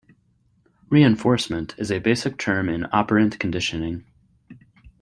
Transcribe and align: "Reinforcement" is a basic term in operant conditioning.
"Reinforcement" 0.89 1.75
is 1.77 1.91
a 1.91 1.99
basic 1.99 2.39
term 2.39 2.69
in 2.69 2.87
operant 2.91 3.37
conditioning. 3.37 4.03